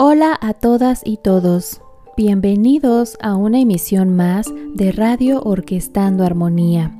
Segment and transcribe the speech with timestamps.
[0.00, 1.82] Hola a todas y todos.
[2.16, 4.46] Bienvenidos a una emisión más
[4.76, 6.96] de Radio Orquestando Armonía.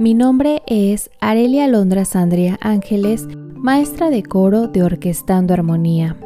[0.00, 6.16] Mi nombre es Arelia Londra Sandria Ángeles, maestra de coro de Orquestando Armonía.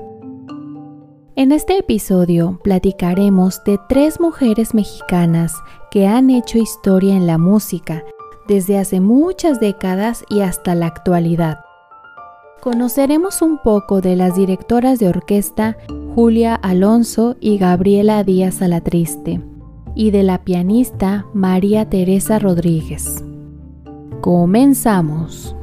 [1.36, 5.52] En este episodio platicaremos de tres mujeres mexicanas
[5.90, 8.02] que han hecho historia en la música
[8.48, 11.58] desde hace muchas décadas y hasta la actualidad.
[12.62, 15.76] Conoceremos un poco de las directoras de orquesta
[16.14, 19.40] Julia Alonso y Gabriela Díaz Alatriste
[19.96, 23.24] y de la pianista María Teresa Rodríguez.
[24.20, 25.56] Comenzamos.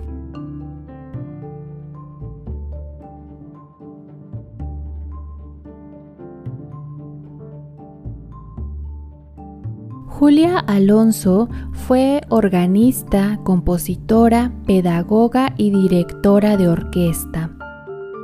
[10.19, 17.55] Julia Alonso fue organista, compositora, pedagoga y directora de orquesta.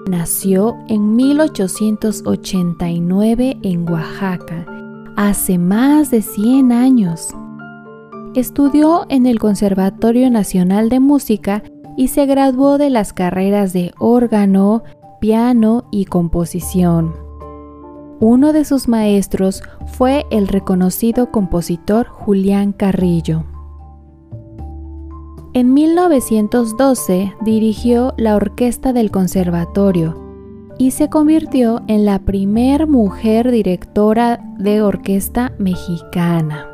[0.06, 4.66] Nació en 1889 en Oaxaca,
[5.16, 7.30] hace más de 100 años.
[8.36, 11.64] Estudió en el Conservatorio Nacional de Música
[11.96, 14.84] y se graduó de las carreras de órgano,
[15.22, 17.25] piano y composición.
[18.20, 23.44] Uno de sus maestros fue el reconocido compositor Julián Carrillo.
[25.54, 30.22] En 1912 dirigió la orquesta del conservatorio
[30.78, 36.70] y se convirtió en la primer mujer directora de orquesta mexicana.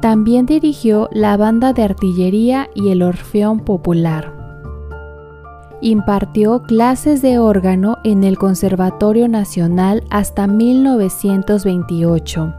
[0.00, 4.35] También dirigió la banda de artillería y el Orfeón Popular.
[5.86, 12.52] Impartió clases de órgano en el Conservatorio Nacional hasta 1928.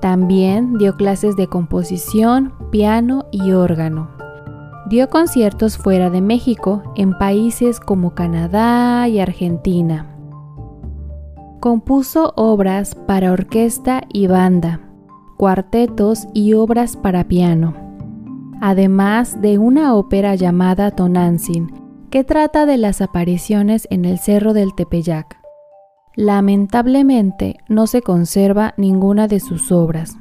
[0.00, 4.08] También dio clases de composición, piano y órgano.
[4.88, 10.06] Dio conciertos fuera de México en países como Canadá y Argentina.
[11.60, 14.80] Compuso obras para orquesta y banda,
[15.36, 17.74] cuartetos y obras para piano,
[18.62, 21.79] además de una ópera llamada Tonantzin,
[22.10, 25.38] que trata de las apariciones en el Cerro del Tepeyac.
[26.16, 30.16] Lamentablemente no se conserva ninguna de sus obras.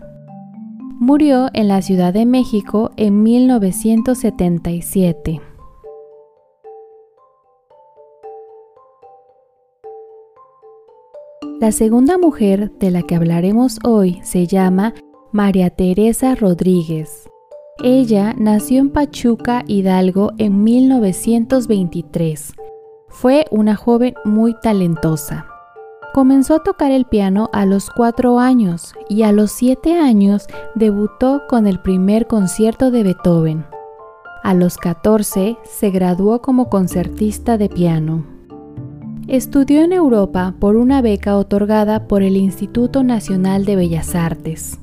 [0.99, 5.41] Murió en la Ciudad de México en 1977.
[11.59, 14.93] La segunda mujer de la que hablaremos hoy se llama
[15.31, 17.29] María Teresa Rodríguez.
[17.81, 22.53] Ella nació en Pachuca, Hidalgo, en 1923.
[23.07, 25.45] Fue una joven muy talentosa.
[26.13, 31.43] Comenzó a tocar el piano a los cuatro años y a los siete años debutó
[31.47, 33.65] con el primer concierto de Beethoven.
[34.43, 38.25] A los 14 se graduó como concertista de piano.
[39.29, 44.79] Estudió en Europa por una beca otorgada por el Instituto Nacional de Bellas Artes.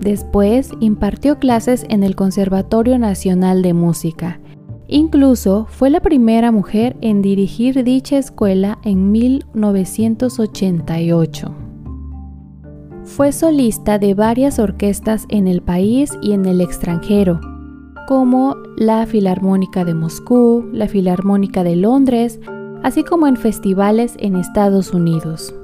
[0.00, 4.40] Después impartió clases en el Conservatorio Nacional de Música.
[4.88, 11.54] Incluso fue la primera mujer en dirigir dicha escuela en 1988.
[13.04, 17.40] Fue solista de varias orquestas en el país y en el extranjero,
[18.08, 22.40] como la Filarmónica de Moscú, la Filarmónica de Londres,
[22.82, 25.54] así como en festivales en Estados Unidos.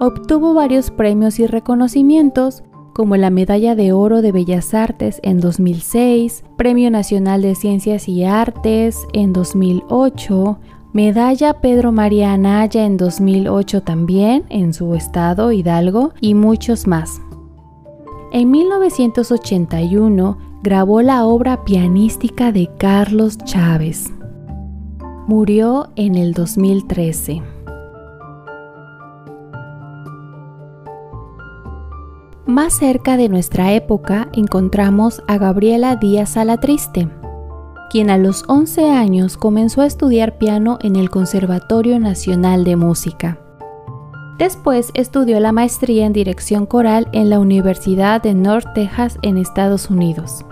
[0.00, 2.62] Obtuvo varios premios y reconocimientos,
[2.94, 8.24] como la Medalla de Oro de Bellas Artes en 2006, Premio Nacional de Ciencias y
[8.24, 10.58] Artes en 2008,
[10.92, 17.20] Medalla Pedro María Anaya en 2008 también en su estado Hidalgo y muchos más.
[18.32, 24.12] En 1981 grabó la obra pianística de Carlos Chávez.
[25.26, 27.53] Murió en el 2013.
[32.54, 37.08] Más cerca de nuestra época encontramos a Gabriela Díaz Alatriste,
[37.90, 43.40] quien a los 11 años comenzó a estudiar piano en el Conservatorio Nacional de Música.
[44.38, 49.90] Después estudió la maestría en dirección coral en la Universidad de North Texas en Estados
[49.90, 50.44] Unidos.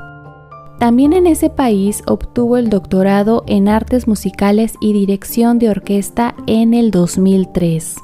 [0.80, 6.74] También en ese país obtuvo el doctorado en artes musicales y dirección de orquesta en
[6.74, 7.94] el 2003.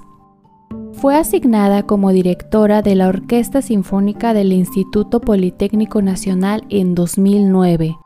[1.00, 7.96] Fue asignada como directora de la Orquesta Sinfónica del Instituto Politécnico Nacional en 2009,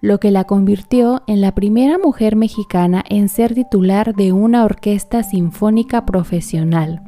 [0.00, 5.24] lo que la convirtió en la primera mujer mexicana en ser titular de una orquesta
[5.24, 7.02] sinfónica profesional.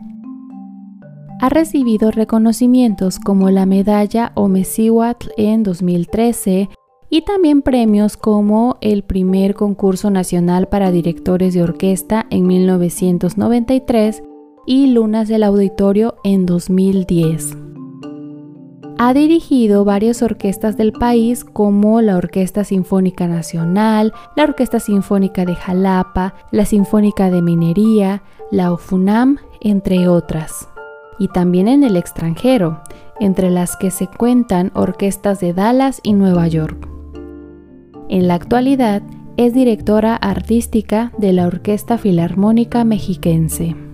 [1.41, 6.69] Ha recibido reconocimientos como la medalla Omecihuatl en 2013,
[7.11, 14.25] y también premios como el primer concurso nacional para directores de orquesta en 1993
[14.69, 17.57] y Lunas del Auditorio en 2010.
[18.99, 25.55] Ha dirigido varias orquestas del país como la Orquesta Sinfónica Nacional, la Orquesta Sinfónica de
[25.55, 30.69] Jalapa, la Sinfónica de Minería, la OFUNAM, entre otras.
[31.19, 32.83] Y también en el extranjero,
[33.21, 36.87] entre las que se cuentan orquestas de Dallas y Nueva York.
[38.11, 39.01] En la actualidad
[39.39, 43.88] es directora artística de la Orquesta Filarmónica Mexiquense.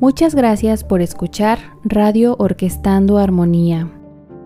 [0.00, 3.86] Muchas gracias por escuchar Radio Orquestando Armonía.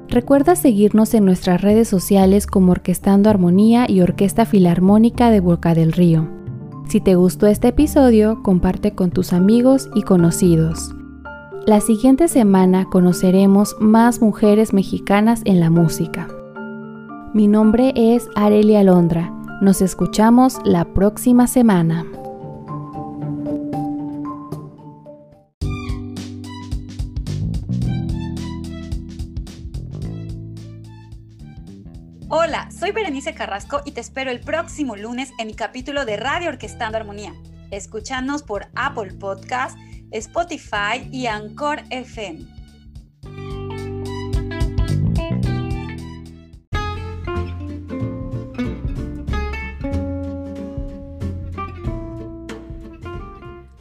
[0.08, 5.92] Recuerda seguirnos en nuestras redes sociales como Orquestando Armonía y Orquesta Filarmónica de Boca del
[5.92, 6.28] Río.
[6.88, 10.92] Si te gustó este episodio, comparte con tus amigos y conocidos.
[11.66, 16.26] La siguiente semana conoceremos más mujeres mexicanas en la música.
[17.32, 19.32] Mi nombre es Arelia Alondra.
[19.60, 22.04] Nos escuchamos la próxima semana.
[32.36, 36.48] Hola, soy Berenice Carrasco y te espero el próximo lunes en mi capítulo de Radio
[36.48, 37.32] Orquestando Armonía.
[37.70, 39.78] Escúchanos por Apple Podcast
[40.10, 42.44] Spotify y Anchor FM.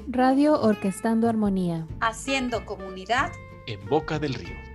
[0.10, 1.88] Radio Orquestando Armonía.
[2.02, 3.32] Haciendo comunidad
[3.66, 4.73] en Boca del Río.